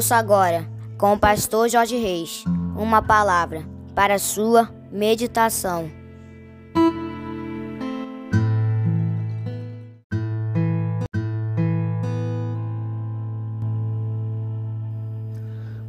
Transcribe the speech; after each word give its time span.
Ouça 0.00 0.16
agora, 0.16 0.66
com 0.96 1.12
o 1.12 1.18
pastor 1.18 1.68
Jorge 1.68 1.94
Reis, 1.94 2.42
uma 2.74 3.02
palavra 3.02 3.68
para 3.94 4.18
sua 4.18 4.70
meditação. 4.90 5.90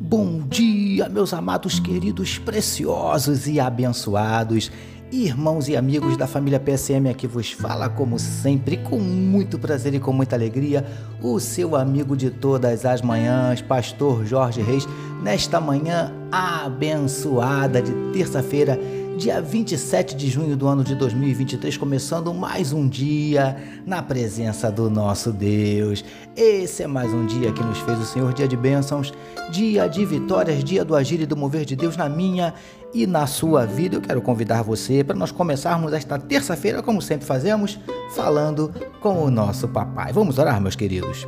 Bom 0.00 0.40
dia, 0.48 1.06
meus 1.10 1.34
amados, 1.34 1.78
queridos, 1.78 2.38
preciosos 2.38 3.46
e 3.46 3.60
abençoados. 3.60 4.70
Irmãos 5.10 5.68
e 5.68 5.76
amigos 5.76 6.18
da 6.18 6.26
família 6.26 6.60
PSM 6.60 7.08
aqui 7.08 7.26
vos 7.26 7.50
fala, 7.50 7.88
como 7.88 8.18
sempre, 8.18 8.76
com 8.76 8.98
muito 8.98 9.58
prazer 9.58 9.94
e 9.94 9.98
com 9.98 10.12
muita 10.12 10.36
alegria, 10.36 10.84
o 11.22 11.40
seu 11.40 11.74
amigo 11.74 12.14
de 12.14 12.28
todas 12.28 12.84
as 12.84 13.00
manhãs, 13.00 13.62
Pastor 13.62 14.26
Jorge 14.26 14.60
Reis, 14.60 14.86
nesta 15.22 15.62
manhã 15.62 16.12
abençoada 16.30 17.80
de 17.80 17.90
terça-feira, 18.12 18.78
dia 19.16 19.40
27 19.40 20.14
de 20.14 20.28
junho 20.28 20.56
do 20.56 20.66
ano 20.66 20.84
de 20.84 20.94
2023, 20.94 21.76
começando 21.76 22.32
mais 22.34 22.72
um 22.72 22.88
dia 22.88 23.56
na 23.86 24.02
presença 24.02 24.70
do 24.70 24.90
nosso 24.90 25.32
Deus. 25.32 26.04
Esse 26.36 26.82
é 26.82 26.86
mais 26.86 27.12
um 27.12 27.26
dia 27.26 27.52
que 27.52 27.62
nos 27.62 27.78
fez 27.78 27.98
o 27.98 28.04
Senhor, 28.04 28.32
dia 28.32 28.46
de 28.46 28.56
bênçãos, 28.56 29.12
dia 29.50 29.88
de 29.88 30.04
vitórias, 30.04 30.62
dia 30.62 30.84
do 30.84 30.94
agir 30.94 31.20
e 31.20 31.26
do 31.26 31.36
mover 31.36 31.64
de 31.64 31.74
Deus 31.74 31.96
na 31.96 32.08
minha 32.08 32.54
e 32.92 33.06
na 33.06 33.26
sua 33.26 33.66
vida. 33.66 33.96
Eu 33.96 34.00
quero 34.00 34.20
convidar 34.20 34.62
você 34.62 35.02
para 35.02 35.16
nós 35.16 35.32
começarmos 35.32 35.92
esta 35.92 36.18
terça-feira, 36.18 36.82
como 36.82 37.00
sempre 37.00 37.26
fazemos, 37.26 37.78
falando 38.14 38.72
com 39.00 39.24
o 39.24 39.30
nosso 39.30 39.68
papai. 39.68 40.12
Vamos 40.12 40.38
orar, 40.38 40.60
meus 40.60 40.76
queridos. 40.76 41.26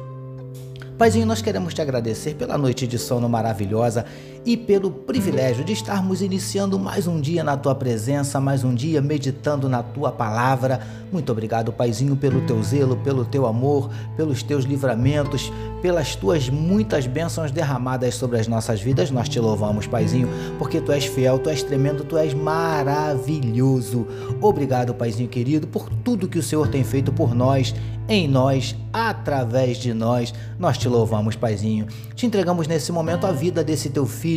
Paizinho, 1.01 1.25
nós 1.25 1.41
queremos 1.41 1.73
te 1.73 1.81
agradecer 1.81 2.35
pela 2.35 2.59
noite 2.59 2.87
de 2.87 2.99
sono 2.99 3.27
maravilhosa 3.27 4.05
e 4.45 4.57
pelo 4.57 4.91
privilégio 4.91 5.65
de 5.65 5.73
estarmos 5.73 6.23
iniciando 6.23 6.79
mais 6.79 7.07
um 7.07 7.21
dia 7.21 7.45
na 7.45 7.57
tua 7.57 7.75
presença, 7.75 8.41
mais 8.41 8.65
um 8.65 8.75
dia 8.75 9.01
meditando 9.03 9.69
na 9.69 9.83
tua 9.83 10.11
palavra. 10.11 10.81
Muito 11.13 11.31
obrigado, 11.33 11.73
Paizinho, 11.73 12.17
pelo 12.17 12.41
teu 12.43 12.63
zelo, 12.63 12.97
pelo 12.97 13.25
teu 13.25 13.47
amor, 13.47 13.91
pelos 14.17 14.43
teus 14.43 14.65
livramentos, 14.65 15.53
pelas 15.83 16.15
tuas 16.15 16.49
muitas 16.49 17.07
bênçãos 17.07 17.51
derramadas 17.51 18.15
sobre 18.15 18.39
as 18.39 18.47
nossas 18.47 18.81
vidas. 18.81 19.11
Nós 19.11 19.29
te 19.29 19.41
louvamos, 19.41 19.87
Paizinho, 19.87 20.29
porque 20.59 20.81
tu 20.81 20.93
és 20.93 21.05
fiel, 21.05 21.39
tu 21.39 21.51
és 21.51 21.63
tremendo, 21.63 22.05
tu 22.05 22.17
és 22.17 22.33
maravilhoso. 22.33 24.07
Obrigado, 24.41 24.95
Paizinho 24.95 25.29
querido, 25.29 25.67
por 25.67 25.89
tudo 25.89 26.29
que 26.29 26.39
o 26.39 26.43
Senhor 26.43 26.69
tem 26.69 26.85
feito 26.85 27.13
por 27.13 27.35
nós, 27.35 27.75
em 28.09 28.27
nós, 28.27 28.77
através 28.93 29.79
de 29.79 29.93
nós. 29.95 30.33
Nós 30.59 30.79
te 30.79 30.89
louvamos, 30.89 31.37
Paizinho. 31.37 31.87
Te 32.15 32.27
entregamos 32.27 32.67
nesse 32.67 32.93
momento 32.93 33.27
a 33.27 33.33
vida 33.33 33.65
desse 33.65 33.91
teu 33.91 34.07
filho, 34.07 34.30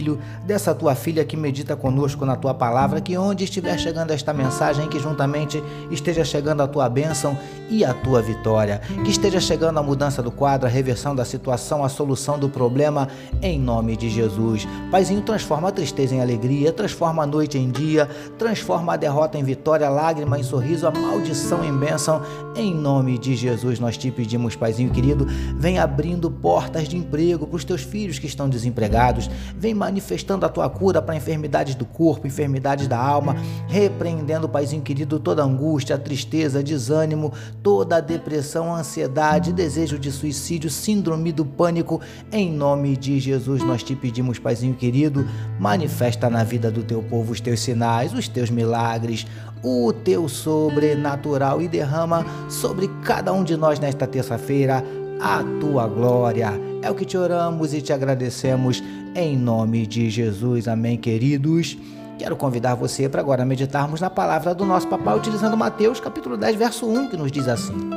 dessa 0.46 0.74
tua 0.74 0.96
filha 0.96 1.24
que 1.26 1.38
medita 1.38 1.76
conosco 1.76 2.26
na 2.26 2.36
tua 2.36 2.54
palavra, 2.54 3.02
que 3.02 3.18
onde 3.18 3.44
estiver 3.44 3.78
chegando 3.78 4.12
esta 4.12 4.34
mensagem, 4.34 4.88
que 4.88 5.00
juntamente 5.00 5.64
esteja 5.92 6.24
chegando 6.24 6.62
a 6.62 6.68
tua 6.68 6.90
bênção 6.90 7.38
e 7.70 7.84
a 7.84 7.94
tua 7.94 8.22
vitória. 8.22 8.82
Que 9.04 9.12
esteja 9.12 9.40
chegando 9.40 9.78
a 9.80 9.84
mudança 9.84 10.22
do 10.22 10.32
quadro, 10.32 10.68
a 10.68 10.70
reversão 10.70 11.16
da 11.16 11.26
situação, 11.26 11.84
a 11.84 11.90
solução 11.90 12.38
do 12.38 12.50
problema, 12.50 13.08
em 13.42 13.60
nome 13.60 13.96
de 13.96 14.10
Jesus. 14.10 14.68
Paizinho, 14.90 15.22
transforma 15.22 15.70
a 15.70 15.72
tristeza 15.72 16.16
em 16.16 16.22
alegria, 16.22 16.72
transforma 16.72 17.24
a 17.24 17.28
noite 17.28 17.58
em 17.58 17.70
dia, 17.70 18.10
transforma 18.38 18.94
a 18.94 18.98
derrota 18.98 19.38
em 19.38 19.44
vitória, 19.44 19.88
a 19.88 19.90
lágrima 19.90 20.40
em 20.40 20.44
sorriso, 20.44 20.88
a 20.88 20.92
maldição 20.92 21.64
em 21.64 21.76
bênção, 21.76 22.22
em 22.56 22.74
nome 22.74 23.18
de 23.18 23.36
Jesus. 23.36 23.80
Nós 23.80 23.98
te 23.98 24.12
pedimos, 24.12 24.56
Paizinho 24.56 24.92
querido, 24.92 25.26
vem 25.56 25.80
abrindo 25.80 26.30
portas 26.30 26.88
de 26.88 26.98
emprego 26.98 27.48
para 27.48 27.58
os 27.58 27.64
teus 27.64 27.82
filhos 27.82 28.20
que 28.20 28.28
estão 28.28 28.50
desempregados, 28.50 29.30
vem 29.58 29.74
manifestando 29.84 30.46
a 30.46 30.50
tua 30.50 30.70
cura 30.70 31.02
para 31.02 31.16
enfermidades 31.16 31.76
do 31.76 31.86
corpo, 31.86 32.26
enfermidades 32.26 32.88
da 32.88 32.98
alma, 32.98 33.36
repreendendo, 33.68 34.48
Paizinho 34.48 34.82
querido, 34.82 35.20
toda 35.20 35.44
angústia, 35.44 35.98
tristeza, 35.98 36.64
desânimo, 36.64 37.34
toda 37.62 38.00
depressão, 38.00 38.74
ansiedade, 38.74 39.52
desejo 39.52 40.00
de 40.00 40.10
suicídio, 40.10 40.70
síndrome 40.70 41.34
do 41.34 41.46
pânico, 41.46 42.00
em 42.32 42.50
nome 42.50 42.96
de 42.96 43.20
Jesus 43.20 43.62
nós 43.62 43.84
te 43.84 43.94
pedimos, 43.94 44.40
Paizinho 44.40 44.74
querido, 44.74 45.28
manifesta 45.60 46.30
na 46.30 46.44
vida 46.46 46.72
do 46.72 46.82
teu 46.82 47.04
povo 47.04 47.34
os 47.34 47.42
teus 47.42 47.60
sinais, 47.60 48.14
os 48.14 48.30
teus 48.30 48.50
milagres, 48.50 49.28
o 49.62 49.92
teu 49.92 50.30
sobrenatural 50.30 51.62
e 51.62 51.68
derrama 51.68 52.26
sobre 52.50 52.90
cada 53.04 53.34
um 53.34 53.44
de 53.44 53.58
nós 53.58 53.80
nesta 53.80 54.08
terça-feira 54.08 54.84
a 55.20 55.44
tua 55.60 55.88
glória. 55.88 56.54
É 56.82 56.90
o 56.92 56.96
que 56.96 57.06
te 57.06 57.18
oramos 57.18 57.74
e 57.74 57.82
te 57.82 57.94
agradecemos 57.94 58.84
em 59.16 59.38
nome 59.38 59.86
de 59.86 60.10
Jesus. 60.10 60.68
Amém, 60.68 60.98
queridos. 60.98 61.78
Quero 62.18 62.36
convidar 62.36 62.76
você 62.76 63.10
para 63.10 63.22
agora 63.22 63.46
meditarmos 63.46 64.00
na 64.00 64.10
palavra 64.10 64.54
do 64.54 64.66
nosso 64.66 64.88
papai 64.88 65.18
utilizando 65.18 65.58
Mateus 65.58 66.00
capítulo 66.00 66.38
10, 66.38 66.56
verso 66.56 66.88
1, 66.88 67.10
que 67.10 67.18
nos 67.18 67.32
diz 67.32 67.48
assim: 67.48 67.90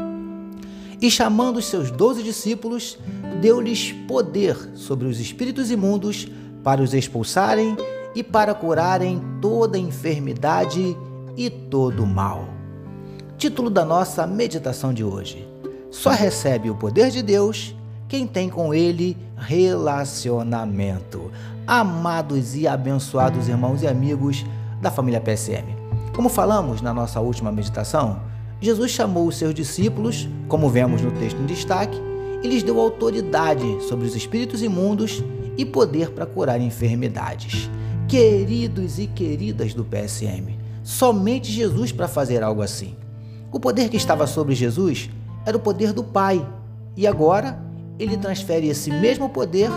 E 1.00 1.10
chamando 1.10 1.58
os 1.58 1.66
seus 1.66 1.90
doze 1.90 2.22
discípulos, 2.22 2.98
deu-lhes 3.40 3.92
poder 4.08 4.56
sobre 4.74 5.06
os 5.06 5.20
espíritos 5.20 5.70
imundos 5.70 6.26
para 6.64 6.82
os 6.82 6.92
expulsarem 6.92 7.76
e 8.14 8.22
para 8.22 8.54
curarem 8.54 9.22
toda 9.40 9.78
enfermidade 9.78 10.96
e 11.36 11.50
todo 11.50 12.06
mal. 12.06 12.48
Título 13.36 13.68
da 13.68 13.84
nossa 13.84 14.26
meditação 14.26 14.92
de 14.92 15.04
hoje: 15.04 15.46
Só 15.90 16.10
recebe 16.10 16.70
o 16.70 16.74
poder 16.74 17.10
de 17.10 17.22
Deus 17.22 17.75
quem 18.08 18.26
tem 18.26 18.48
com 18.48 18.72
ele 18.72 19.16
relacionamento. 19.36 21.30
Amados 21.66 22.54
e 22.54 22.66
abençoados 22.66 23.48
irmãos 23.48 23.82
e 23.82 23.86
amigos 23.86 24.44
da 24.80 24.90
família 24.90 25.20
PSM. 25.20 25.64
Como 26.14 26.28
falamos 26.28 26.80
na 26.80 26.94
nossa 26.94 27.20
última 27.20 27.50
meditação, 27.50 28.20
Jesus 28.60 28.92
chamou 28.92 29.26
os 29.26 29.36
seus 29.36 29.52
discípulos, 29.52 30.28
como 30.48 30.68
vemos 30.68 31.02
no 31.02 31.10
texto 31.10 31.38
em 31.40 31.46
destaque, 31.46 32.00
e 32.42 32.48
lhes 32.48 32.62
deu 32.62 32.80
autoridade 32.80 33.64
sobre 33.88 34.06
os 34.06 34.14
espíritos 34.14 34.62
imundos 34.62 35.22
e 35.58 35.64
poder 35.64 36.10
para 36.10 36.26
curar 36.26 36.60
enfermidades. 36.60 37.68
Queridos 38.06 38.98
e 39.00 39.08
queridas 39.08 39.74
do 39.74 39.84
PSM, 39.84 40.56
somente 40.84 41.50
Jesus 41.50 41.90
para 41.90 42.06
fazer 42.06 42.42
algo 42.42 42.62
assim. 42.62 42.94
O 43.50 43.58
poder 43.58 43.88
que 43.88 43.96
estava 43.96 44.26
sobre 44.26 44.54
Jesus 44.54 45.10
era 45.44 45.56
o 45.56 45.60
poder 45.60 45.92
do 45.92 46.04
Pai, 46.04 46.46
e 46.96 47.06
agora 47.06 47.65
ele 47.98 48.16
transfere 48.16 48.68
esse 48.68 48.90
mesmo 48.90 49.28
poder 49.28 49.70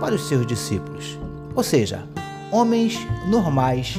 para 0.00 0.14
os 0.14 0.28
seus 0.28 0.46
discípulos. 0.46 1.18
Ou 1.54 1.62
seja, 1.62 2.04
homens 2.50 2.98
normais, 3.28 3.94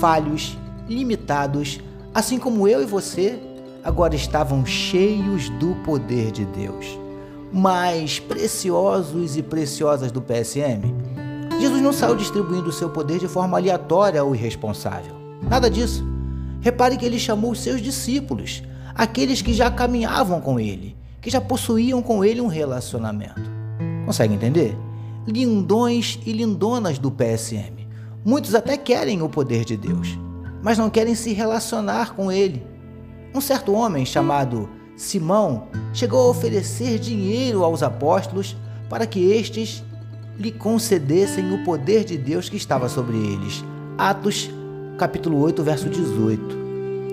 falhos, 0.00 0.56
limitados, 0.88 1.80
assim 2.14 2.38
como 2.38 2.66
eu 2.68 2.82
e 2.82 2.86
você, 2.86 3.38
agora 3.82 4.14
estavam 4.14 4.64
cheios 4.64 5.48
do 5.50 5.74
poder 5.84 6.30
de 6.30 6.44
Deus. 6.44 6.98
Mas 7.52 8.18
preciosos 8.18 9.36
e 9.36 9.42
preciosas 9.42 10.10
do 10.10 10.20
PSM, 10.20 10.92
Jesus 11.60 11.80
não 11.80 11.92
saiu 11.92 12.16
distribuindo 12.16 12.68
o 12.68 12.72
seu 12.72 12.90
poder 12.90 13.18
de 13.18 13.28
forma 13.28 13.56
aleatória 13.56 14.22
ou 14.22 14.34
irresponsável. 14.34 15.14
Nada 15.42 15.70
disso. 15.70 16.04
Repare 16.60 16.96
que 16.96 17.04
ele 17.04 17.18
chamou 17.18 17.52
os 17.52 17.60
seus 17.60 17.80
discípulos, 17.80 18.62
aqueles 18.94 19.40
que 19.40 19.54
já 19.54 19.70
caminhavam 19.70 20.40
com 20.40 20.58
ele, 20.58 20.96
que 21.26 21.30
já 21.32 21.40
possuíam 21.40 22.00
com 22.00 22.24
ele 22.24 22.40
um 22.40 22.46
relacionamento. 22.46 23.42
Consegue 24.04 24.32
entender? 24.32 24.78
Lindões 25.26 26.20
e 26.24 26.30
lindonas 26.30 27.00
do 27.00 27.10
PSM. 27.10 27.84
Muitos 28.24 28.54
até 28.54 28.76
querem 28.76 29.20
o 29.22 29.28
poder 29.28 29.64
de 29.64 29.76
Deus, 29.76 30.16
mas 30.62 30.78
não 30.78 30.88
querem 30.88 31.16
se 31.16 31.32
relacionar 31.32 32.14
com 32.14 32.30
ele. 32.30 32.64
Um 33.34 33.40
certo 33.40 33.72
homem 33.72 34.06
chamado 34.06 34.68
Simão 34.96 35.66
chegou 35.92 36.28
a 36.28 36.30
oferecer 36.30 37.00
dinheiro 37.00 37.64
aos 37.64 37.82
apóstolos 37.82 38.56
para 38.88 39.04
que 39.04 39.32
estes 39.32 39.82
lhe 40.38 40.52
concedessem 40.52 41.52
o 41.52 41.64
poder 41.64 42.04
de 42.04 42.16
Deus 42.16 42.48
que 42.48 42.56
estava 42.56 42.88
sobre 42.88 43.16
eles. 43.16 43.64
Atos, 43.98 44.48
capítulo 44.96 45.40
8, 45.40 45.60
verso 45.64 45.88
18. 45.88 46.65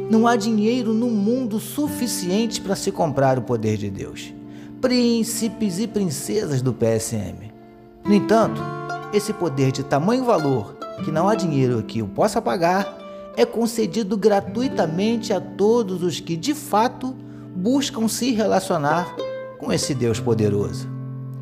Não 0.10 0.28
há 0.28 0.36
dinheiro 0.36 0.94
no 0.94 1.08
mundo 1.08 1.60
suficiente 1.60 2.62
para 2.62 2.76
se 2.76 2.92
comprar 2.92 3.38
o 3.38 3.42
poder 3.42 3.78
de 3.78 3.90
Deus. 3.90 4.34
Príncipes 4.82 5.80
e 5.80 5.88
princesas 5.88 6.62
do 6.62 6.74
PSM. 6.74 7.52
No 8.06 8.14
entanto, 8.14 8.62
esse 9.14 9.32
poder 9.32 9.72
de 9.72 9.84
tamanho 9.84 10.26
valor 10.26 10.76
que 11.04 11.12
não 11.12 11.30
há 11.30 11.36
dinheiro 11.36 11.82
que 11.84 12.02
o 12.02 12.08
possa 12.08 12.42
pagar 12.42 12.98
é 13.36 13.46
concedido 13.46 14.18
gratuitamente 14.18 15.34
a 15.34 15.42
todos 15.42 16.04
os 16.04 16.20
que 16.20 16.36
de 16.36 16.54
fato 16.54 17.16
buscam 17.56 18.08
se 18.08 18.32
relacionar 18.32 19.16
com 19.58 19.72
esse 19.72 19.96
Deus 19.96 20.20
poderoso. 20.20 20.88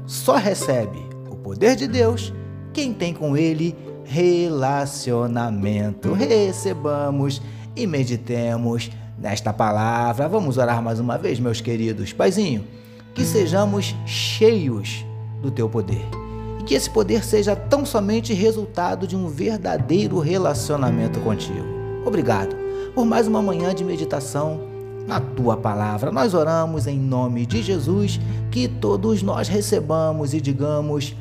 Só 0.05 0.35
recebe 0.35 0.99
o 1.29 1.35
poder 1.35 1.75
de 1.75 1.87
Deus 1.87 2.31
quem 2.73 2.93
tem 2.93 3.13
com 3.13 3.35
ele 3.35 3.75
relacionamento. 4.03 6.13
Recebamos 6.13 7.41
e 7.75 7.87
meditemos 7.87 8.89
nesta 9.17 9.53
palavra. 9.53 10.27
Vamos 10.27 10.57
orar 10.57 10.81
mais 10.81 10.99
uma 10.99 11.17
vez, 11.17 11.39
meus 11.39 11.61
queridos. 11.61 12.13
Paizinho, 12.13 12.65
que 13.13 13.23
sejamos 13.23 13.95
cheios 14.05 15.05
do 15.41 15.51
teu 15.51 15.69
poder 15.69 16.21
que 16.71 16.75
esse 16.75 16.89
poder 16.89 17.23
seja 17.25 17.53
tão 17.53 17.85
somente 17.85 18.33
resultado 18.33 19.05
de 19.05 19.13
um 19.13 19.27
verdadeiro 19.27 20.19
relacionamento 20.19 21.19
contigo. 21.19 21.65
Obrigado 22.05 22.55
por 22.95 23.05
mais 23.05 23.27
uma 23.27 23.41
manhã 23.41 23.75
de 23.75 23.83
meditação 23.83 24.61
na 25.07 25.19
tua 25.19 25.57
palavra. 25.57 26.11
Nós 26.11 26.33
oramos 26.33 26.87
em 26.87 26.97
nome 26.97 27.45
de 27.45 27.61
Jesus, 27.61 28.19
que 28.49 28.67
todos 28.67 29.21
nós 29.21 29.47
recebamos 29.47 30.33
e 30.33 30.39
digamos 30.39 31.13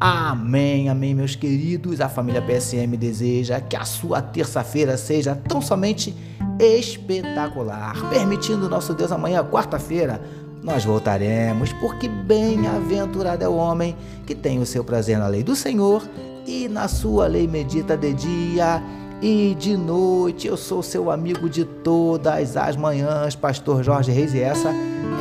amém, 0.00 0.88
amém, 0.88 1.14
meus 1.14 1.34
queridos. 1.34 2.00
A 2.00 2.08
família 2.08 2.42
PSM 2.42 2.96
deseja 2.96 3.60
que 3.60 3.76
a 3.76 3.84
sua 3.84 4.20
terça-feira 4.20 4.96
seja 4.96 5.34
tão 5.34 5.60
somente 5.60 6.14
espetacular. 6.58 7.94
Permitindo 8.10 8.68
nosso 8.68 8.94
Deus 8.94 9.12
amanhã, 9.12 9.44
quarta-feira, 9.44 10.20
nós 10.62 10.84
voltaremos, 10.84 11.72
porque 11.74 12.08
bem-aventurado 12.08 13.44
é 13.44 13.48
o 13.48 13.54
homem 13.54 13.96
que 14.26 14.34
tem 14.34 14.58
o 14.58 14.66
seu 14.66 14.82
prazer 14.82 15.18
na 15.18 15.28
lei 15.28 15.42
do 15.42 15.54
Senhor 15.54 16.02
e 16.46 16.68
na 16.68 16.88
sua 16.88 17.26
lei 17.26 17.46
medita 17.46 17.96
de 17.96 18.12
dia 18.12 18.82
e 19.22 19.54
de 19.58 19.76
noite. 19.76 20.46
Eu 20.46 20.56
sou 20.56 20.82
seu 20.82 21.10
amigo 21.10 21.48
de 21.48 21.64
todas 21.64 22.56
as 22.56 22.76
manhãs, 22.76 23.34
Pastor 23.34 23.82
Jorge 23.82 24.10
Reis, 24.10 24.34
e 24.34 24.40
essa, 24.40 24.70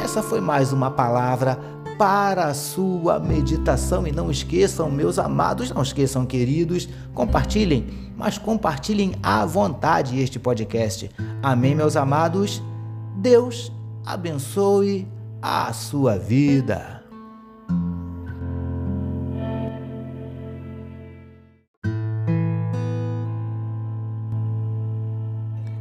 essa 0.04 0.24
foi 0.24 0.42
mais 0.42 0.74
uma 0.74 0.90
palavra 0.90 1.60
para 1.98 2.46
a 2.46 2.54
sua 2.54 3.20
meditação. 3.20 4.06
E 4.08 4.12
não 4.12 4.30
esqueçam, 4.30 4.90
meus 4.92 5.18
amados, 5.20 5.72
não 5.72 5.82
esqueçam, 5.82 6.26
queridos, 6.26 6.88
compartilhem, 7.14 7.88
mas 8.18 8.38
compartilhem 8.38 9.14
à 9.22 9.46
vontade 9.46 10.20
este 10.20 10.40
podcast. 10.40 11.10
Amém, 11.42 11.76
meus 11.76 11.96
amados? 11.96 12.62
Deus 13.18 13.72
abençoe 14.06 15.08
a 15.42 15.72
sua 15.74 16.18
vida. 16.18 17.04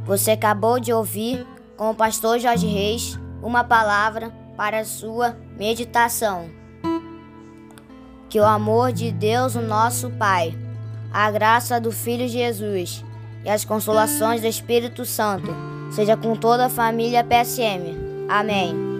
Você 0.05 0.31
acabou 0.31 0.79
de 0.79 0.93
ouvir 0.93 1.45
com 1.75 1.89
o 1.89 1.95
pastor 1.95 2.39
Jorge 2.39 2.67
Reis 2.67 3.19
uma 3.41 3.63
palavra 3.63 4.31
para 4.55 4.85
sua 4.85 5.35
meditação. 5.57 6.49
Que 8.29 8.39
o 8.39 8.45
amor 8.45 8.91
de 8.91 9.11
Deus, 9.11 9.55
o 9.55 9.61
nosso 9.61 10.09
Pai, 10.11 10.57
a 11.11 11.29
graça 11.31 11.79
do 11.79 11.91
Filho 11.91 12.27
Jesus 12.27 13.03
e 13.43 13.49
as 13.49 13.63
consolações 13.63 14.41
do 14.41 14.47
Espírito 14.47 15.05
Santo 15.05 15.53
seja 15.91 16.17
com 16.17 16.35
toda 16.35 16.65
a 16.65 16.69
família 16.69 17.23
PSM. 17.23 17.95
Amém. 18.27 18.94